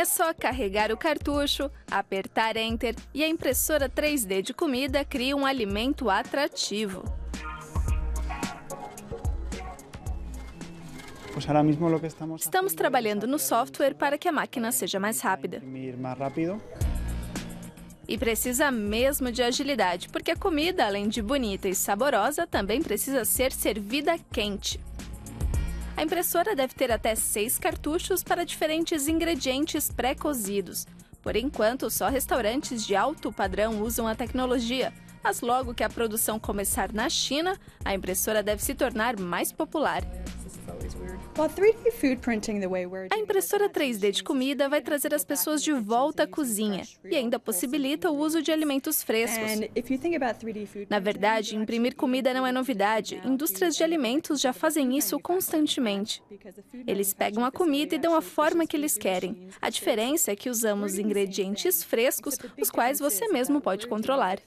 [0.00, 5.44] É só carregar o cartucho, apertar Enter e a impressora 3D de comida cria um
[5.44, 7.04] alimento atrativo.
[12.38, 15.62] Estamos trabalhando no software para que a máquina seja mais rápida.
[18.08, 23.26] E precisa mesmo de agilidade, porque a comida, além de bonita e saborosa, também precisa
[23.26, 24.80] ser servida quente.
[26.00, 30.86] A impressora deve ter até seis cartuchos para diferentes ingredientes pré-cozidos.
[31.20, 36.40] Por enquanto, só restaurantes de alto padrão usam a tecnologia, mas logo que a produção
[36.40, 37.54] começar na China,
[37.84, 40.00] a impressora deve se tornar mais popular.
[43.10, 47.38] A impressora 3D de comida vai trazer as pessoas de volta à cozinha e ainda
[47.38, 49.50] possibilita o uso de alimentos frescos.
[50.90, 53.22] Na verdade, imprimir comida não é novidade.
[53.24, 56.22] Indústrias de alimentos já fazem isso constantemente.
[56.86, 59.48] Eles pegam a comida e dão a forma que eles querem.
[59.62, 64.38] A diferença é que usamos ingredientes frescos, os quais você mesmo pode controlar.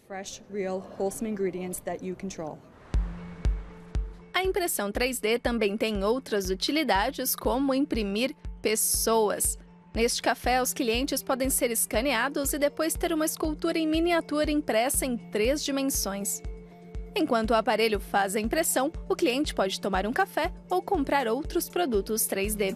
[4.43, 9.57] A impressão 3D também tem outras utilidades, como imprimir pessoas.
[9.95, 15.05] Neste café, os clientes podem ser escaneados e depois ter uma escultura em miniatura impressa
[15.05, 16.41] em três dimensões.
[17.15, 21.69] Enquanto o aparelho faz a impressão, o cliente pode tomar um café ou comprar outros
[21.69, 22.75] produtos 3D.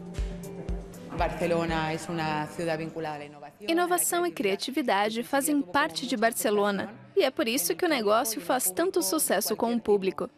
[1.17, 3.67] Barcelona é uma cidade vinculada à inovação.
[3.67, 8.69] Inovação e criatividade fazem parte de Barcelona, e é por isso que o negócio faz
[8.69, 10.29] tanto sucesso com o público.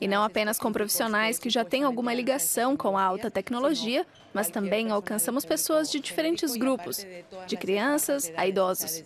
[0.00, 4.50] E não apenas com profissionais que já têm alguma ligação com a alta tecnologia, mas
[4.50, 7.06] também alcançamos pessoas de diferentes grupos,
[7.46, 9.02] de crianças a idosos.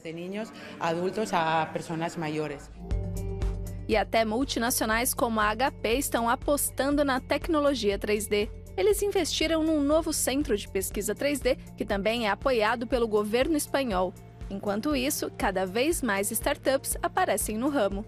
[3.88, 8.48] E até multinacionais como a HP estão apostando na tecnologia 3D.
[8.76, 14.14] Eles investiram num novo centro de pesquisa 3D que também é apoiado pelo governo espanhol.
[14.50, 18.04] Enquanto isso, cada vez mais startups aparecem no ramo.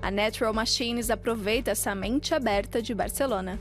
[0.00, 3.58] A Natural Machines aproveita essa mente aberta de Barcelona.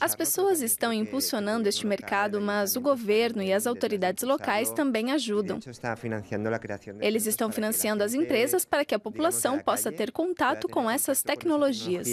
[0.00, 5.58] As pessoas estão impulsionando este mercado, mas o governo e as autoridades locais também ajudam.
[7.00, 12.08] Eles estão financiando as empresas para que a população possa ter contato com essas tecnologias.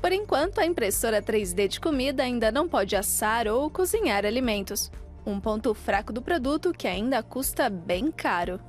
[0.00, 4.90] Por enquanto, a impressora 3D de comida ainda não pode assar ou cozinhar alimentos
[5.26, 8.60] um ponto fraco do produto que ainda custa bem caro.